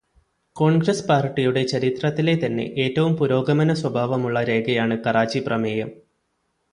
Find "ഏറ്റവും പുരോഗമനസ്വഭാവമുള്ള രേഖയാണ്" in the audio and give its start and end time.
2.77-4.97